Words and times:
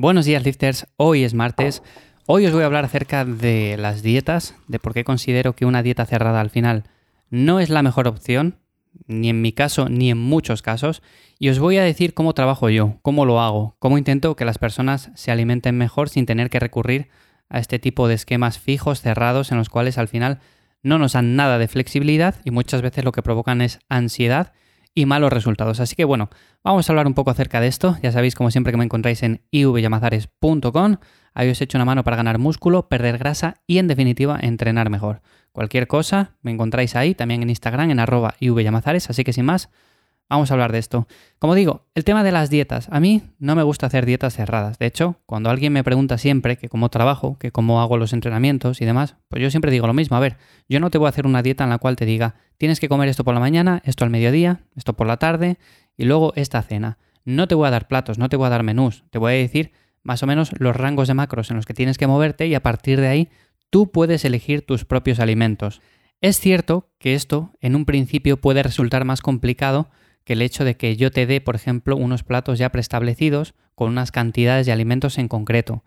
Buenos 0.00 0.26
días, 0.26 0.44
lifters. 0.44 0.86
Hoy 0.96 1.24
es 1.24 1.34
martes. 1.34 1.82
Hoy 2.24 2.46
os 2.46 2.52
voy 2.52 2.62
a 2.62 2.66
hablar 2.66 2.84
acerca 2.84 3.24
de 3.24 3.76
las 3.76 4.00
dietas, 4.00 4.54
de 4.68 4.78
por 4.78 4.94
qué 4.94 5.02
considero 5.02 5.56
que 5.56 5.66
una 5.66 5.82
dieta 5.82 6.06
cerrada 6.06 6.40
al 6.40 6.50
final 6.50 6.84
no 7.30 7.58
es 7.58 7.68
la 7.68 7.82
mejor 7.82 8.06
opción, 8.06 8.60
ni 9.08 9.28
en 9.28 9.42
mi 9.42 9.50
caso, 9.50 9.88
ni 9.88 10.12
en 10.12 10.18
muchos 10.18 10.62
casos, 10.62 11.02
y 11.40 11.48
os 11.48 11.58
voy 11.58 11.78
a 11.78 11.82
decir 11.82 12.14
cómo 12.14 12.32
trabajo 12.32 12.70
yo, 12.70 13.00
cómo 13.02 13.24
lo 13.24 13.40
hago, 13.40 13.74
cómo 13.80 13.98
intento 13.98 14.36
que 14.36 14.44
las 14.44 14.58
personas 14.58 15.10
se 15.16 15.32
alimenten 15.32 15.76
mejor 15.76 16.10
sin 16.10 16.26
tener 16.26 16.48
que 16.48 16.60
recurrir 16.60 17.08
a 17.48 17.58
este 17.58 17.80
tipo 17.80 18.06
de 18.06 18.14
esquemas 18.14 18.60
fijos, 18.60 19.00
cerrados, 19.00 19.50
en 19.50 19.58
los 19.58 19.68
cuales 19.68 19.98
al 19.98 20.06
final 20.06 20.38
no 20.80 21.00
nos 21.00 21.14
dan 21.14 21.34
nada 21.34 21.58
de 21.58 21.66
flexibilidad 21.66 22.36
y 22.44 22.52
muchas 22.52 22.82
veces 22.82 23.04
lo 23.04 23.10
que 23.10 23.22
provocan 23.22 23.62
es 23.62 23.80
ansiedad 23.88 24.52
y 24.94 25.06
malos 25.06 25.32
resultados. 25.32 25.80
Así 25.80 25.96
que 25.96 26.04
bueno, 26.04 26.30
vamos 26.62 26.88
a 26.88 26.92
hablar 26.92 27.06
un 27.06 27.14
poco 27.14 27.30
acerca 27.30 27.60
de 27.60 27.68
esto. 27.68 27.96
Ya 28.02 28.12
sabéis, 28.12 28.34
como 28.34 28.50
siempre, 28.50 28.72
que 28.72 28.76
me 28.76 28.84
encontráis 28.84 29.22
en 29.22 29.42
ivyamazares.com. 29.50 30.96
Ahí 31.34 31.50
os 31.50 31.60
he 31.60 31.64
hecho 31.64 31.78
una 31.78 31.84
mano 31.84 32.04
para 32.04 32.16
ganar 32.16 32.38
músculo, 32.38 32.88
perder 32.88 33.18
grasa 33.18 33.56
y, 33.66 33.78
en 33.78 33.86
definitiva, 33.86 34.38
entrenar 34.40 34.90
mejor. 34.90 35.22
Cualquier 35.52 35.86
cosa, 35.86 36.36
me 36.42 36.50
encontráis 36.50 36.96
ahí, 36.96 37.14
también 37.14 37.42
en 37.42 37.50
Instagram, 37.50 37.90
en 37.90 38.00
arroba 38.00 38.34
ivyamazares. 38.40 39.08
Así 39.10 39.24
que 39.24 39.32
sin 39.32 39.44
más, 39.44 39.70
Vamos 40.28 40.50
a 40.50 40.54
hablar 40.54 40.72
de 40.72 40.78
esto. 40.78 41.08
Como 41.38 41.54
digo, 41.54 41.86
el 41.94 42.04
tema 42.04 42.22
de 42.22 42.32
las 42.32 42.50
dietas. 42.50 42.88
A 42.90 43.00
mí 43.00 43.22
no 43.38 43.54
me 43.54 43.62
gusta 43.62 43.86
hacer 43.86 44.04
dietas 44.04 44.34
cerradas. 44.34 44.78
De 44.78 44.84
hecho, 44.84 45.16
cuando 45.24 45.48
alguien 45.48 45.72
me 45.72 45.82
pregunta 45.82 46.18
siempre 46.18 46.58
que 46.58 46.68
cómo 46.68 46.90
trabajo, 46.90 47.38
que 47.38 47.50
cómo 47.50 47.80
hago 47.80 47.96
los 47.96 48.12
entrenamientos 48.12 48.82
y 48.82 48.84
demás, 48.84 49.16
pues 49.28 49.42
yo 49.42 49.50
siempre 49.50 49.70
digo 49.70 49.86
lo 49.86 49.94
mismo. 49.94 50.18
A 50.18 50.20
ver, 50.20 50.36
yo 50.68 50.80
no 50.80 50.90
te 50.90 50.98
voy 50.98 51.06
a 51.06 51.08
hacer 51.08 51.26
una 51.26 51.42
dieta 51.42 51.64
en 51.64 51.70
la 51.70 51.78
cual 51.78 51.96
te 51.96 52.04
diga, 52.04 52.34
tienes 52.58 52.78
que 52.78 52.90
comer 52.90 53.08
esto 53.08 53.24
por 53.24 53.32
la 53.32 53.40
mañana, 53.40 53.80
esto 53.84 54.04
al 54.04 54.10
mediodía, 54.10 54.60
esto 54.76 54.94
por 54.94 55.06
la 55.06 55.16
tarde 55.16 55.56
y 55.96 56.04
luego 56.04 56.34
esta 56.36 56.60
cena. 56.60 56.98
No 57.24 57.48
te 57.48 57.54
voy 57.54 57.66
a 57.66 57.70
dar 57.70 57.88
platos, 57.88 58.18
no 58.18 58.28
te 58.28 58.36
voy 58.36 58.48
a 58.48 58.50
dar 58.50 58.64
menús. 58.64 59.04
Te 59.10 59.18
voy 59.18 59.32
a 59.32 59.36
decir 59.36 59.72
más 60.02 60.22
o 60.22 60.26
menos 60.26 60.50
los 60.58 60.76
rangos 60.76 61.08
de 61.08 61.14
macros 61.14 61.50
en 61.50 61.56
los 61.56 61.64
que 61.64 61.74
tienes 61.74 61.96
que 61.96 62.06
moverte 62.06 62.46
y 62.46 62.54
a 62.54 62.62
partir 62.62 63.00
de 63.00 63.08
ahí 63.08 63.28
tú 63.70 63.90
puedes 63.90 64.26
elegir 64.26 64.60
tus 64.60 64.84
propios 64.84 65.20
alimentos. 65.20 65.80
Es 66.20 66.38
cierto 66.38 66.90
que 66.98 67.14
esto 67.14 67.52
en 67.60 67.76
un 67.76 67.84
principio 67.84 68.38
puede 68.38 68.62
resultar 68.62 69.04
más 69.04 69.20
complicado 69.22 69.88
que 70.28 70.34
el 70.34 70.42
hecho 70.42 70.66
de 70.66 70.76
que 70.76 70.94
yo 70.94 71.10
te 71.10 71.24
dé, 71.24 71.40
por 71.40 71.54
ejemplo, 71.54 71.96
unos 71.96 72.22
platos 72.22 72.58
ya 72.58 72.68
preestablecidos 72.68 73.54
con 73.74 73.88
unas 73.88 74.12
cantidades 74.12 74.66
de 74.66 74.72
alimentos 74.72 75.16
en 75.16 75.26
concreto. 75.26 75.84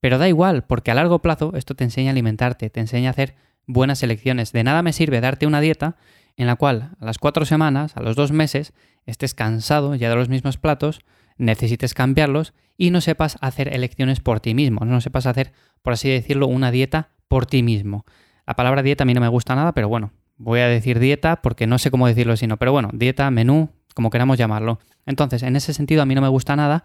Pero 0.00 0.18
da 0.18 0.26
igual, 0.26 0.64
porque 0.64 0.90
a 0.90 0.94
largo 0.94 1.22
plazo 1.22 1.52
esto 1.54 1.76
te 1.76 1.84
enseña 1.84 2.10
a 2.10 2.10
alimentarte, 2.10 2.68
te 2.68 2.80
enseña 2.80 3.10
a 3.10 3.12
hacer 3.12 3.36
buenas 3.68 4.02
elecciones. 4.02 4.50
De 4.50 4.64
nada 4.64 4.82
me 4.82 4.92
sirve 4.92 5.20
darte 5.20 5.46
una 5.46 5.60
dieta 5.60 5.94
en 6.36 6.48
la 6.48 6.56
cual 6.56 6.96
a 6.98 7.04
las 7.04 7.18
cuatro 7.18 7.44
semanas, 7.44 7.96
a 7.96 8.02
los 8.02 8.16
dos 8.16 8.32
meses, 8.32 8.72
estés 9.06 9.34
cansado 9.34 9.94
ya 9.94 10.10
de 10.10 10.16
los 10.16 10.28
mismos 10.28 10.56
platos, 10.56 11.02
necesites 11.38 11.94
cambiarlos 11.94 12.54
y 12.76 12.90
no 12.90 13.00
sepas 13.00 13.38
hacer 13.40 13.72
elecciones 13.72 14.18
por 14.18 14.40
ti 14.40 14.52
mismo, 14.52 14.84
no 14.84 15.00
sepas 15.00 15.26
hacer, 15.26 15.52
por 15.82 15.92
así 15.92 16.08
decirlo, 16.08 16.48
una 16.48 16.72
dieta 16.72 17.10
por 17.28 17.46
ti 17.46 17.62
mismo. 17.62 18.04
La 18.48 18.56
palabra 18.56 18.82
dieta 18.82 19.04
a 19.04 19.06
mí 19.06 19.14
no 19.14 19.20
me 19.20 19.28
gusta 19.28 19.54
nada, 19.54 19.74
pero 19.74 19.88
bueno, 19.88 20.10
voy 20.40 20.60
a 20.60 20.66
decir 20.66 20.98
dieta 20.98 21.42
porque 21.42 21.66
no 21.66 21.78
sé 21.78 21.90
cómo 21.90 22.08
decirlo 22.08 22.36
sino, 22.36 22.56
pero 22.56 22.72
bueno, 22.72 22.90
dieta, 22.92 23.30
menú, 23.30 23.70
como 23.94 24.10
queramos 24.10 24.38
llamarlo. 24.38 24.80
Entonces, 25.06 25.42
en 25.42 25.54
ese 25.54 25.74
sentido 25.74 26.02
a 26.02 26.06
mí 26.06 26.14
no 26.14 26.22
me 26.22 26.28
gusta 26.28 26.56
nada 26.56 26.84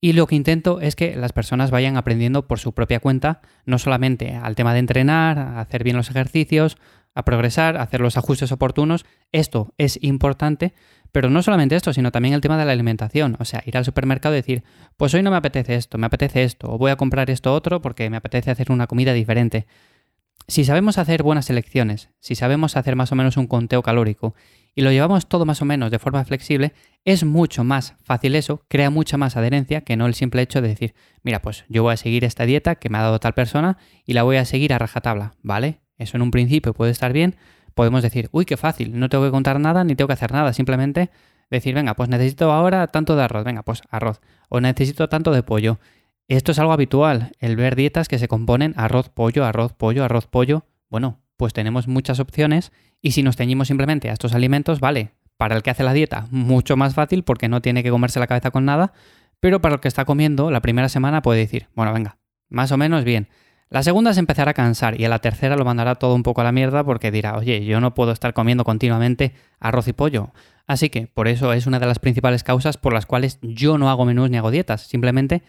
y 0.00 0.14
lo 0.14 0.26
que 0.26 0.34
intento 0.34 0.80
es 0.80 0.96
que 0.96 1.14
las 1.14 1.32
personas 1.32 1.70
vayan 1.70 1.96
aprendiendo 1.96 2.48
por 2.48 2.58
su 2.58 2.72
propia 2.74 2.98
cuenta, 2.98 3.40
no 3.66 3.78
solamente 3.78 4.34
al 4.34 4.56
tema 4.56 4.72
de 4.72 4.80
entrenar, 4.80 5.38
a 5.38 5.60
hacer 5.60 5.84
bien 5.84 5.96
los 5.96 6.10
ejercicios, 6.10 6.76
a 7.14 7.24
progresar, 7.24 7.76
a 7.76 7.82
hacer 7.82 8.00
los 8.00 8.16
ajustes 8.16 8.50
oportunos. 8.50 9.06
Esto 9.30 9.72
es 9.78 10.02
importante, 10.02 10.74
pero 11.12 11.30
no 11.30 11.40
solamente 11.40 11.76
esto, 11.76 11.92
sino 11.92 12.10
también 12.10 12.34
el 12.34 12.40
tema 12.40 12.58
de 12.58 12.64
la 12.64 12.72
alimentación. 12.72 13.36
O 13.38 13.44
sea, 13.44 13.62
ir 13.64 13.76
al 13.76 13.84
supermercado 13.84 14.34
y 14.34 14.38
decir, 14.38 14.64
pues 14.96 15.14
hoy 15.14 15.22
no 15.22 15.30
me 15.30 15.36
apetece 15.36 15.76
esto, 15.76 15.98
me 15.98 16.06
apetece 16.06 16.42
esto, 16.42 16.72
o 16.72 16.78
voy 16.78 16.90
a 16.90 16.96
comprar 16.96 17.30
esto 17.30 17.54
otro 17.54 17.80
porque 17.80 18.10
me 18.10 18.16
apetece 18.16 18.50
hacer 18.50 18.72
una 18.72 18.88
comida 18.88 19.12
diferente. 19.12 19.68
Si 20.52 20.66
sabemos 20.66 20.98
hacer 20.98 21.22
buenas 21.22 21.48
elecciones, 21.48 22.10
si 22.20 22.34
sabemos 22.34 22.76
hacer 22.76 22.94
más 22.94 23.10
o 23.10 23.14
menos 23.14 23.38
un 23.38 23.46
conteo 23.46 23.82
calórico 23.82 24.34
y 24.74 24.82
lo 24.82 24.90
llevamos 24.92 25.26
todo 25.26 25.46
más 25.46 25.62
o 25.62 25.64
menos 25.64 25.90
de 25.90 25.98
forma 25.98 26.22
flexible, 26.26 26.74
es 27.06 27.24
mucho 27.24 27.64
más 27.64 27.94
fácil 28.04 28.34
eso, 28.34 28.62
crea 28.68 28.90
mucha 28.90 29.16
más 29.16 29.38
adherencia 29.38 29.80
que 29.80 29.96
no 29.96 30.04
el 30.04 30.12
simple 30.12 30.42
hecho 30.42 30.60
de 30.60 30.68
decir, 30.68 30.94
mira, 31.22 31.40
pues 31.40 31.64
yo 31.70 31.82
voy 31.82 31.94
a 31.94 31.96
seguir 31.96 32.22
esta 32.26 32.44
dieta 32.44 32.74
que 32.74 32.90
me 32.90 32.98
ha 32.98 33.00
dado 33.00 33.18
tal 33.18 33.32
persona 33.32 33.78
y 34.04 34.12
la 34.12 34.24
voy 34.24 34.36
a 34.36 34.44
seguir 34.44 34.74
a 34.74 34.78
rajatabla, 34.78 35.36
¿vale? 35.42 35.80
Eso 35.96 36.18
en 36.18 36.22
un 36.22 36.30
principio 36.30 36.74
puede 36.74 36.90
estar 36.90 37.14
bien, 37.14 37.36
podemos 37.74 38.02
decir, 38.02 38.28
uy, 38.30 38.44
qué 38.44 38.58
fácil, 38.58 39.00
no 39.00 39.08
tengo 39.08 39.24
que 39.24 39.30
contar 39.30 39.58
nada 39.58 39.84
ni 39.84 39.94
tengo 39.94 40.08
que 40.08 40.12
hacer 40.12 40.32
nada, 40.32 40.52
simplemente 40.52 41.08
decir, 41.48 41.74
venga, 41.74 41.94
pues 41.94 42.10
necesito 42.10 42.52
ahora 42.52 42.88
tanto 42.88 43.16
de 43.16 43.22
arroz, 43.22 43.44
venga, 43.44 43.62
pues 43.62 43.80
arroz, 43.88 44.20
o 44.50 44.60
necesito 44.60 45.08
tanto 45.08 45.32
de 45.32 45.42
pollo, 45.42 45.78
esto 46.36 46.52
es 46.52 46.58
algo 46.58 46.72
habitual, 46.72 47.32
el 47.40 47.56
ver 47.56 47.76
dietas 47.76 48.08
que 48.08 48.18
se 48.18 48.28
componen 48.28 48.74
arroz, 48.76 49.08
pollo, 49.08 49.44
arroz, 49.44 49.72
pollo, 49.72 50.04
arroz, 50.04 50.26
pollo. 50.26 50.64
Bueno, 50.88 51.20
pues 51.36 51.52
tenemos 51.52 51.88
muchas 51.88 52.20
opciones 52.20 52.72
y 53.00 53.12
si 53.12 53.22
nos 53.22 53.36
teñimos 53.36 53.68
simplemente 53.68 54.10
a 54.10 54.12
estos 54.12 54.34
alimentos, 54.34 54.80
vale, 54.80 55.10
para 55.36 55.56
el 55.56 55.62
que 55.62 55.70
hace 55.70 55.82
la 55.82 55.92
dieta, 55.92 56.28
mucho 56.30 56.76
más 56.76 56.94
fácil 56.94 57.24
porque 57.24 57.48
no 57.48 57.60
tiene 57.60 57.82
que 57.82 57.90
comerse 57.90 58.20
la 58.20 58.26
cabeza 58.26 58.50
con 58.50 58.64
nada, 58.64 58.92
pero 59.40 59.60
para 59.60 59.74
el 59.74 59.80
que 59.80 59.88
está 59.88 60.04
comiendo, 60.04 60.50
la 60.50 60.62
primera 60.62 60.88
semana 60.88 61.20
puede 61.20 61.40
decir, 61.40 61.68
bueno, 61.74 61.92
venga, 61.92 62.18
más 62.48 62.70
o 62.70 62.76
menos 62.76 63.04
bien. 63.04 63.28
La 63.68 63.82
segunda 63.82 64.12
se 64.12 64.20
empezará 64.20 64.50
a 64.50 64.54
cansar 64.54 65.00
y 65.00 65.04
a 65.04 65.08
la 65.08 65.18
tercera 65.18 65.56
lo 65.56 65.64
mandará 65.64 65.94
todo 65.94 66.14
un 66.14 66.22
poco 66.22 66.42
a 66.42 66.44
la 66.44 66.52
mierda 66.52 66.84
porque 66.84 67.10
dirá, 67.10 67.36
oye, 67.38 67.64
yo 67.64 67.80
no 67.80 67.94
puedo 67.94 68.12
estar 68.12 68.34
comiendo 68.34 68.64
continuamente 68.64 69.34
arroz 69.58 69.88
y 69.88 69.94
pollo. 69.94 70.30
Así 70.66 70.90
que 70.90 71.06
por 71.06 71.26
eso 71.26 71.52
es 71.54 71.66
una 71.66 71.80
de 71.80 71.86
las 71.86 71.98
principales 71.98 72.44
causas 72.44 72.76
por 72.76 72.92
las 72.92 73.06
cuales 73.06 73.38
yo 73.40 73.78
no 73.78 73.90
hago 73.90 74.04
menús 74.04 74.30
ni 74.30 74.36
hago 74.36 74.50
dietas. 74.50 74.82
Simplemente 74.82 75.42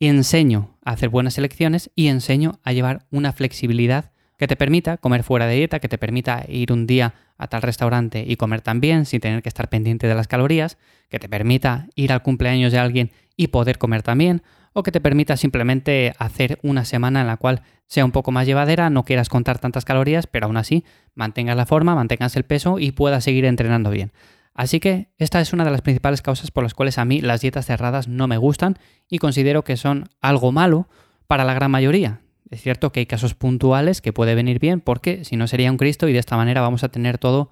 y 0.00 0.08
enseño 0.08 0.76
a 0.82 0.92
hacer 0.92 1.10
buenas 1.10 1.38
elecciones 1.38 1.90
y 1.94 2.08
enseño 2.08 2.58
a 2.64 2.72
llevar 2.72 3.06
una 3.12 3.32
flexibilidad 3.32 4.10
que 4.38 4.48
te 4.48 4.56
permita 4.56 4.96
comer 4.96 5.22
fuera 5.22 5.46
de 5.46 5.56
dieta, 5.56 5.78
que 5.78 5.88
te 5.88 5.98
permita 5.98 6.46
ir 6.48 6.72
un 6.72 6.86
día 6.86 7.14
a 7.36 7.46
tal 7.48 7.60
restaurante 7.60 8.24
y 8.26 8.36
comer 8.36 8.62
también 8.62 9.04
sin 9.04 9.20
tener 9.20 9.42
que 9.42 9.50
estar 9.50 9.68
pendiente 9.68 10.06
de 10.06 10.14
las 10.14 10.26
calorías, 10.26 10.78
que 11.10 11.18
te 11.18 11.28
permita 11.28 11.86
ir 11.94 12.12
al 12.12 12.22
cumpleaños 12.22 12.72
de 12.72 12.78
alguien 12.78 13.10
y 13.36 13.48
poder 13.48 13.76
comer 13.76 14.02
también, 14.02 14.42
o 14.72 14.82
que 14.82 14.92
te 14.92 15.00
permita 15.02 15.36
simplemente 15.36 16.14
hacer 16.18 16.58
una 16.62 16.86
semana 16.86 17.20
en 17.20 17.26
la 17.26 17.36
cual 17.36 17.62
sea 17.86 18.04
un 18.06 18.12
poco 18.12 18.32
más 18.32 18.46
llevadera, 18.46 18.88
no 18.88 19.04
quieras 19.04 19.28
contar 19.28 19.58
tantas 19.58 19.84
calorías, 19.84 20.26
pero 20.26 20.46
aún 20.46 20.56
así 20.56 20.84
mantengas 21.14 21.56
la 21.56 21.66
forma, 21.66 21.94
mantengas 21.94 22.34
el 22.36 22.44
peso 22.44 22.78
y 22.78 22.92
puedas 22.92 23.24
seguir 23.24 23.44
entrenando 23.44 23.90
bien. 23.90 24.12
Así 24.60 24.78
que 24.78 25.08
esta 25.16 25.40
es 25.40 25.54
una 25.54 25.64
de 25.64 25.70
las 25.70 25.80
principales 25.80 26.20
causas 26.20 26.50
por 26.50 26.62
las 26.62 26.74
cuales 26.74 26.98
a 26.98 27.06
mí 27.06 27.22
las 27.22 27.40
dietas 27.40 27.64
cerradas 27.64 28.08
no 28.08 28.28
me 28.28 28.36
gustan 28.36 28.76
y 29.08 29.16
considero 29.16 29.64
que 29.64 29.78
son 29.78 30.10
algo 30.20 30.52
malo 30.52 30.86
para 31.26 31.46
la 31.46 31.54
gran 31.54 31.70
mayoría. 31.70 32.20
Es 32.50 32.60
cierto 32.60 32.92
que 32.92 33.00
hay 33.00 33.06
casos 33.06 33.32
puntuales 33.32 34.02
que 34.02 34.12
puede 34.12 34.34
venir 34.34 34.58
bien 34.58 34.82
porque 34.82 35.24
si 35.24 35.36
no 35.36 35.46
sería 35.46 35.70
un 35.70 35.78
Cristo 35.78 36.08
y 36.08 36.12
de 36.12 36.18
esta 36.18 36.36
manera 36.36 36.60
vamos 36.60 36.84
a 36.84 36.90
tener 36.90 37.16
todo 37.16 37.48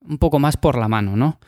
un 0.00 0.16
poco 0.16 0.38
más 0.38 0.56
por 0.56 0.78
la 0.78 0.88
mano, 0.88 1.14
¿no? 1.14 1.40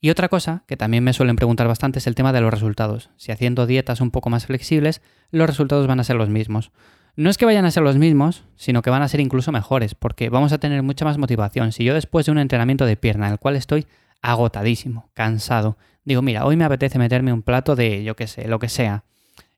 Y 0.00 0.10
otra 0.10 0.28
cosa 0.28 0.64
que 0.66 0.76
también 0.76 1.04
me 1.04 1.12
suelen 1.12 1.36
preguntar 1.36 1.68
bastante 1.68 2.00
es 2.00 2.08
el 2.08 2.16
tema 2.16 2.32
de 2.32 2.40
los 2.40 2.52
resultados. 2.52 3.10
Si 3.16 3.30
haciendo 3.30 3.68
dietas 3.68 4.00
un 4.00 4.10
poco 4.10 4.30
más 4.30 4.46
flexibles, 4.46 5.00
los 5.30 5.46
resultados 5.46 5.86
van 5.86 6.00
a 6.00 6.04
ser 6.04 6.16
los 6.16 6.28
mismos. 6.28 6.72
No 7.14 7.30
es 7.30 7.38
que 7.38 7.46
vayan 7.46 7.66
a 7.66 7.70
ser 7.70 7.84
los 7.84 7.98
mismos, 7.98 8.42
sino 8.56 8.82
que 8.82 8.90
van 8.90 9.02
a 9.02 9.08
ser 9.08 9.20
incluso 9.20 9.52
mejores, 9.52 9.94
porque 9.94 10.28
vamos 10.28 10.52
a 10.52 10.58
tener 10.58 10.82
mucha 10.82 11.04
más 11.04 11.18
motivación. 11.18 11.70
Si 11.70 11.84
yo 11.84 11.94
después 11.94 12.26
de 12.26 12.32
un 12.32 12.38
entrenamiento 12.38 12.84
de 12.84 12.96
pierna, 12.96 13.28
en 13.28 13.32
el 13.34 13.38
cual 13.38 13.54
estoy 13.54 13.86
agotadísimo, 14.30 15.10
cansado. 15.14 15.78
Digo, 16.04 16.22
mira, 16.22 16.44
hoy 16.44 16.56
me 16.56 16.64
apetece 16.64 16.98
meterme 16.98 17.32
un 17.32 17.42
plato 17.42 17.76
de, 17.76 18.04
yo 18.04 18.16
qué 18.16 18.26
sé, 18.26 18.48
lo 18.48 18.58
que 18.58 18.68
sea. 18.68 19.04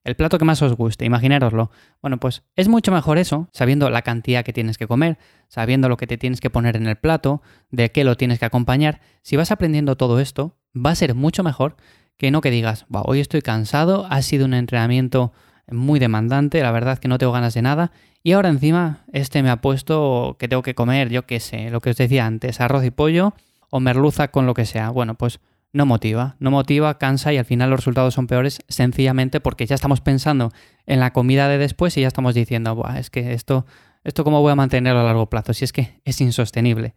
El 0.04 0.14
plato 0.14 0.38
que 0.38 0.44
más 0.44 0.62
os 0.62 0.74
guste, 0.74 1.04
imaginároslo. 1.04 1.70
Bueno, 2.00 2.18
pues 2.18 2.42
es 2.54 2.68
mucho 2.68 2.92
mejor 2.92 3.18
eso, 3.18 3.48
sabiendo 3.52 3.90
la 3.90 4.02
cantidad 4.02 4.44
que 4.44 4.52
tienes 4.52 4.78
que 4.78 4.86
comer, 4.86 5.18
sabiendo 5.48 5.88
lo 5.88 5.96
que 5.96 6.06
te 6.06 6.16
tienes 6.16 6.40
que 6.40 6.50
poner 6.50 6.76
en 6.76 6.86
el 6.86 6.96
plato, 6.96 7.42
de 7.70 7.90
qué 7.90 8.04
lo 8.04 8.16
tienes 8.16 8.38
que 8.38 8.44
acompañar. 8.44 9.00
Si 9.22 9.36
vas 9.36 9.50
aprendiendo 9.50 9.96
todo 9.96 10.20
esto, 10.20 10.56
va 10.74 10.90
a 10.90 10.94
ser 10.94 11.14
mucho 11.14 11.42
mejor 11.42 11.76
que 12.16 12.30
no 12.30 12.40
que 12.40 12.50
digas, 12.50 12.86
hoy 12.90 13.20
estoy 13.20 13.42
cansado, 13.42 14.06
ha 14.10 14.22
sido 14.22 14.44
un 14.44 14.54
entrenamiento 14.54 15.32
muy 15.70 16.00
demandante, 16.00 16.60
la 16.62 16.72
verdad 16.72 16.98
que 16.98 17.08
no 17.08 17.18
tengo 17.18 17.32
ganas 17.32 17.54
de 17.54 17.62
nada, 17.62 17.92
y 18.22 18.32
ahora 18.32 18.48
encima 18.48 19.04
este 19.12 19.42
me 19.42 19.50
ha 19.50 19.60
puesto 19.60 20.36
que 20.38 20.48
tengo 20.48 20.62
que 20.62 20.74
comer, 20.74 21.10
yo 21.10 21.26
qué 21.26 21.38
sé, 21.38 21.70
lo 21.70 21.80
que 21.80 21.90
os 21.90 21.96
decía 21.96 22.26
antes, 22.26 22.60
arroz 22.60 22.84
y 22.84 22.90
pollo, 22.90 23.34
o 23.70 23.80
merluza 23.80 24.28
con 24.28 24.46
lo 24.46 24.54
que 24.54 24.66
sea. 24.66 24.90
Bueno, 24.90 25.14
pues 25.14 25.40
no 25.72 25.86
motiva, 25.86 26.36
no 26.38 26.50
motiva, 26.50 26.98
cansa 26.98 27.32
y 27.32 27.38
al 27.38 27.44
final 27.44 27.70
los 27.70 27.80
resultados 27.80 28.14
son 28.14 28.26
peores 28.26 28.60
sencillamente 28.68 29.40
porque 29.40 29.66
ya 29.66 29.74
estamos 29.74 30.00
pensando 30.00 30.50
en 30.86 31.00
la 31.00 31.12
comida 31.12 31.48
de 31.48 31.58
después 31.58 31.96
y 31.96 32.02
ya 32.02 32.08
estamos 32.08 32.34
diciendo, 32.34 32.74
Buah, 32.74 32.98
es 32.98 33.10
que 33.10 33.32
esto, 33.34 33.66
esto 34.04 34.24
cómo 34.24 34.40
voy 34.40 34.52
a 34.52 34.56
mantenerlo 34.56 35.00
a 35.00 35.04
largo 35.04 35.28
plazo, 35.28 35.52
si 35.52 35.64
es 35.64 35.72
que 35.72 36.00
es 36.04 36.20
insostenible. 36.20 36.94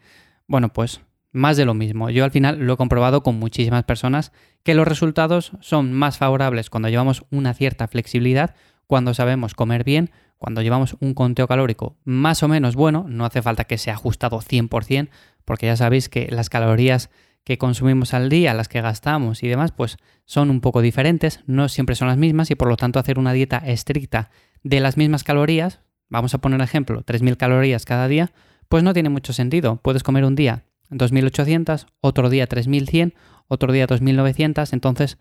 Bueno, 0.47 0.69
pues 0.69 1.01
más 1.31 1.57
de 1.57 1.65
lo 1.65 1.73
mismo. 1.73 2.09
Yo 2.09 2.23
al 2.23 2.31
final 2.31 2.59
lo 2.59 2.73
he 2.73 2.77
comprobado 2.77 3.23
con 3.23 3.39
muchísimas 3.39 3.83
personas 3.83 4.31
que 4.63 4.75
los 4.75 4.87
resultados 4.87 5.51
son 5.59 5.93
más 5.93 6.17
favorables 6.17 6.69
cuando 6.69 6.89
llevamos 6.89 7.25
una 7.31 7.53
cierta 7.53 7.87
flexibilidad, 7.87 8.55
cuando 8.91 9.13
sabemos 9.13 9.55
comer 9.55 9.85
bien, 9.85 10.11
cuando 10.37 10.61
llevamos 10.61 10.97
un 10.99 11.13
conteo 11.13 11.47
calórico 11.47 11.95
más 12.03 12.43
o 12.43 12.49
menos 12.49 12.75
bueno, 12.75 13.05
no 13.07 13.23
hace 13.23 13.41
falta 13.41 13.63
que 13.63 13.77
sea 13.77 13.93
ajustado 13.93 14.41
100%, 14.41 15.07
porque 15.45 15.67
ya 15.67 15.77
sabéis 15.77 16.09
que 16.09 16.27
las 16.29 16.49
calorías 16.49 17.09
que 17.45 17.57
consumimos 17.57 18.13
al 18.13 18.27
día, 18.27 18.53
las 18.53 18.67
que 18.67 18.81
gastamos 18.81 19.43
y 19.43 19.47
demás, 19.47 19.71
pues 19.71 19.95
son 20.25 20.49
un 20.49 20.59
poco 20.59 20.81
diferentes, 20.81 21.39
no 21.47 21.69
siempre 21.69 21.95
son 21.95 22.09
las 22.09 22.17
mismas 22.17 22.51
y 22.51 22.55
por 22.55 22.67
lo 22.67 22.75
tanto 22.75 22.99
hacer 22.99 23.17
una 23.17 23.31
dieta 23.31 23.59
estricta 23.59 24.29
de 24.61 24.81
las 24.81 24.97
mismas 24.97 25.23
calorías, 25.23 25.79
vamos 26.09 26.33
a 26.33 26.39
poner 26.39 26.59
ejemplo, 26.59 27.01
3.000 27.05 27.37
calorías 27.37 27.85
cada 27.85 28.09
día, 28.09 28.33
pues 28.67 28.83
no 28.83 28.91
tiene 28.91 29.07
mucho 29.07 29.31
sentido. 29.31 29.77
Puedes 29.77 30.03
comer 30.03 30.25
un 30.25 30.35
día 30.35 30.65
2.800, 30.89 31.85
otro 32.01 32.29
día 32.29 32.45
3.100, 32.45 33.13
otro 33.47 33.71
día 33.71 33.87
2.900, 33.87 34.73
entonces 34.73 35.17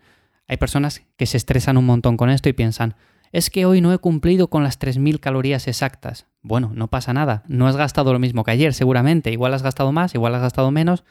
hay 0.49 0.57
personas 0.57 1.03
que 1.15 1.25
se 1.25 1.37
estresan 1.37 1.77
un 1.77 1.85
montón 1.85 2.17
con 2.17 2.29
esto 2.29 2.49
y 2.49 2.53
piensan, 2.53 2.95
es 3.31 3.49
que 3.49 3.65
hoy 3.65 3.81
no 3.81 3.93
he 3.93 3.97
cumplido 3.97 4.49
con 4.49 4.63
las 4.63 4.79
3.000 4.79 5.19
calorías 5.19 5.67
exactas. 5.67 6.27
Bueno, 6.41 6.71
no 6.73 6.87
pasa 6.87 7.13
nada, 7.13 7.43
no 7.47 7.67
has 7.67 7.75
gastado 7.75 8.13
lo 8.13 8.19
mismo 8.19 8.43
que 8.43 8.51
ayer 8.51 8.73
seguramente, 8.73 9.31
igual 9.31 9.53
has 9.53 9.63
gastado 9.63 9.91
más, 9.91 10.15
igual 10.15 10.35
has 10.35 10.41
gastado 10.41 10.71
menos, 10.71 11.03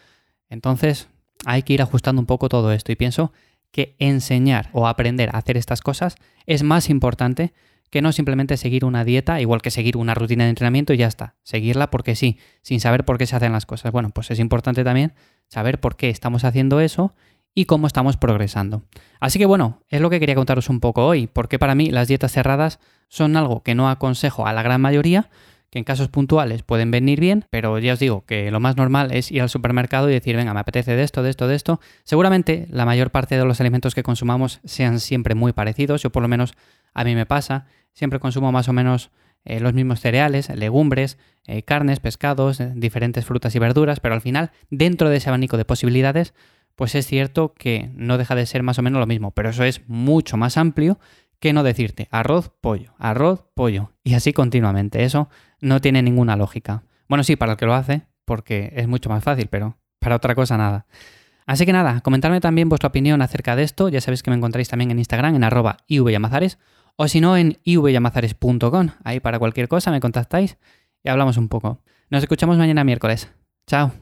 entonces 0.49 1.09
hay 1.47 1.63
que 1.63 1.73
ir 1.73 1.83
ajustando 1.83 2.21
un 2.21 2.27
poco 2.27 2.49
todo 2.49 2.73
esto 2.73 2.93
y 2.93 2.97
pienso 2.97 3.33
que 3.71 3.95
enseñar 3.99 4.69
o 4.73 4.89
aprender 4.89 5.31
a 5.31 5.39
hacer 5.39 5.57
estas 5.57 5.81
cosas 5.81 6.17
es 6.47 6.63
más 6.63 6.91
importante 6.91 7.53
que 7.91 8.03
no 8.03 8.13
simplemente 8.13 8.57
seguir 8.57 8.85
una 8.85 9.05
dieta, 9.05 9.41
igual 9.41 9.63
que 9.63 9.71
seguir 9.71 9.97
una 9.97 10.15
rutina 10.15 10.45
de 10.45 10.51
entrenamiento 10.51 10.93
y 10.93 10.97
ya 10.97 11.09
está. 11.09 11.35
Seguirla 11.43 11.91
porque 11.91 12.15
sí, 12.15 12.39
sin 12.63 12.79
saber 12.79 13.05
por 13.05 13.19
qué 13.19 13.27
se 13.27 13.35
hacen 13.35 13.53
las 13.53 13.67
cosas. 13.67 13.91
Bueno, 13.91 14.11
pues 14.11 14.31
es 14.31 14.39
importante 14.39 14.85
también 14.85 15.13
saber 15.49 15.81
por 15.81 15.97
qué 15.97 16.09
estamos 16.09 16.45
haciendo 16.45 16.81
eso 16.81 17.15
y 17.55 17.65
cómo 17.65 17.87
estamos 17.87 18.17
progresando. 18.17 18.83
Así 19.19 19.39
que 19.39 19.47
bueno, 19.47 19.83
es 19.89 20.01
lo 20.01 20.11
que 20.11 20.21
quería 20.21 20.35
contaros 20.35 20.69
un 20.69 20.81
poco 20.81 21.07
hoy, 21.07 21.27
porque 21.27 21.59
para 21.59 21.75
mí 21.75 21.91
las 21.91 22.09
dietas 22.09 22.33
cerradas 22.33 22.81
son 23.09 23.37
algo 23.37 23.63
que 23.63 23.75
no 23.75 23.89
aconsejo 23.89 24.47
a 24.47 24.53
la 24.53 24.63
gran 24.63 24.81
mayoría, 24.81 25.31
que 25.71 25.79
en 25.79 25.85
casos 25.85 26.09
puntuales 26.09 26.63
pueden 26.63 26.91
venir 26.91 27.21
bien, 27.21 27.47
pero 27.51 27.79
ya 27.79 27.93
os 27.93 27.99
digo 28.01 28.25
que 28.27 28.51
lo 28.51 28.59
más 28.59 28.77
normal 28.77 29.13
es 29.13 29.31
ir 29.31 29.41
al 29.41 29.49
supermercado 29.49 30.11
y 30.11 30.13
decir, 30.13 30.37
venga, 30.37 30.53
me 30.53 30.61
apetece 30.61 30.97
de 30.97 31.03
esto, 31.03 31.23
de 31.23 31.31
esto, 31.31 31.47
de 31.47 31.55
esto. 31.55 31.81
Seguramente 32.03 32.67
la 32.71 32.85
mayor 32.85 33.11
parte 33.11 33.37
de 33.37 33.45
los 33.45 33.61
alimentos 33.61 33.95
que 33.95 34.03
consumamos 34.03 34.61
sean 34.65 34.99
siempre 34.99 35.35
muy 35.35 35.53
parecidos, 35.53 36.05
o 36.05 36.11
por 36.11 36.23
lo 36.23 36.29
menos 36.29 36.55
a 36.93 37.05
mí 37.05 37.15
me 37.15 37.25
pasa, 37.25 37.67
siempre 37.93 38.19
consumo 38.19 38.51
más 38.51 38.69
o 38.69 38.73
menos 38.73 39.11
eh, 39.45 39.61
los 39.61 39.73
mismos 39.73 40.01
cereales, 40.01 40.51
legumbres, 40.51 41.19
eh, 41.47 41.63
carnes, 41.63 42.01
pescados, 42.01 42.61
eh, 42.61 42.73
diferentes 42.75 43.25
frutas 43.25 43.55
y 43.55 43.59
verduras, 43.59 44.01
pero 44.01 44.15
al 44.15 44.21
final, 44.21 44.51
dentro 44.71 45.09
de 45.09 45.17
ese 45.17 45.31
abanico 45.31 45.57
de 45.57 45.65
posibilidades, 45.65 46.35
pues 46.81 46.95
es 46.95 47.07
cierto 47.07 47.53
que 47.53 47.91
no 47.95 48.17
deja 48.17 48.35
de 48.35 48.47
ser 48.47 48.63
más 48.63 48.79
o 48.79 48.83
menos 48.83 49.01
lo 49.01 49.07
mismo, 49.07 49.33
pero 49.33 49.51
eso 49.51 49.65
es 49.65 49.87
mucho 49.87 50.39
más 50.39 50.57
amplio 50.57 50.99
que 51.39 51.53
no 51.53 51.63
decirte 51.63 52.09
arroz, 52.11 52.53
pollo, 52.59 52.95
arroz, 52.99 53.45
pollo, 53.55 53.93
y 54.03 54.15
así 54.15 54.33
continuamente. 54.33 55.05
Eso 55.05 55.29
no 55.61 55.83
tiene 55.83 56.01
ninguna 56.01 56.37
lógica. 56.37 56.85
Bueno, 57.07 57.23
sí, 57.23 57.37
para 57.37 57.53
el 57.53 57.59
que 57.59 57.67
lo 57.67 57.75
hace, 57.75 58.07
porque 58.25 58.73
es 58.77 58.89
mucho 58.89 59.11
más 59.11 59.23
fácil, 59.23 59.49
pero 59.49 59.77
para 59.99 60.17
otra 60.17 60.35
cosa 60.35 60.57
nada. 60.57 60.87
Así 61.45 61.67
que 61.67 61.75
nada, 61.75 62.01
comentarme 62.01 62.41
también 62.41 62.71
vuestra 62.71 62.89
opinión 62.89 63.21
acerca 63.21 63.57
de 63.57 63.65
esto. 63.65 63.91
Ya 63.91 64.01
sabéis 64.01 64.23
que 64.23 64.31
me 64.31 64.39
encontráis 64.39 64.71
también 64.71 64.91
en 64.91 65.01
Instagram, 65.01 65.35
en 65.35 65.45
arroba 65.45 65.77
ivyamazares, 65.87 66.57
o 66.97 67.09
si 67.09 67.21
no, 67.21 67.37
en 67.37 67.59
ivyamazares.com. 67.65 68.89
Ahí 69.05 69.21
para 69.21 69.39
cualquier 69.39 69.69
cosa 69.69 69.91
me 69.91 70.01
contactáis 70.01 70.57
y 71.05 71.11
hablamos 71.11 71.37
un 71.37 71.51
poco. 71.51 71.83
Nos 72.09 72.23
escuchamos 72.23 72.57
mañana 72.57 72.85
miércoles. 72.85 73.31
Chao. 73.67 73.93